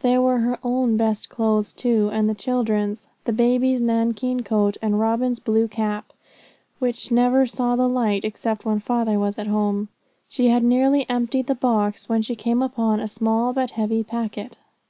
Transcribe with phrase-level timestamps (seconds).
[0.00, 5.00] There were her own best clothes, too, and the children's; the baby's nankeen coat, and
[5.00, 6.12] Robin's blue cap,
[6.80, 9.88] which never saw the light except when father was at home.
[10.28, 14.58] She had nearly emptied the box, when she came upon a small but heavy packet.